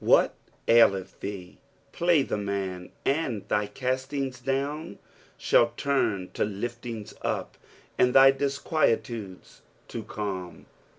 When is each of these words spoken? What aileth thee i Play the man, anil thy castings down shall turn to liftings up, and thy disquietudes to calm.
What 0.03 0.33
aileth 0.67 1.19
thee 1.19 1.59
i 1.59 1.61
Play 1.95 2.23
the 2.23 2.35
man, 2.35 2.91
anil 3.05 3.47
thy 3.47 3.67
castings 3.67 4.39
down 4.39 4.97
shall 5.37 5.73
turn 5.77 6.31
to 6.31 6.43
liftings 6.43 7.13
up, 7.21 7.55
and 7.99 8.15
thy 8.15 8.31
disquietudes 8.31 9.61
to 9.89 10.01
calm. 10.01 10.65